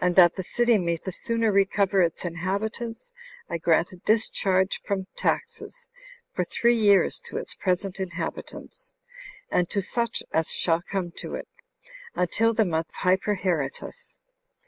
[0.00, 3.12] And that the city may the sooner recover its inhabitants,
[3.48, 5.86] I grant a discharge from taxes
[6.34, 8.94] for three years to its present inhabitants,
[9.52, 11.46] and to such as shall come to it,
[12.16, 14.18] until the month Hyperheretus.